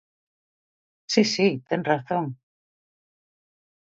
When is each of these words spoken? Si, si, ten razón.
Si, 1.13 1.23
si, 1.33 1.47
ten 1.67 1.81
razón. 1.91 2.25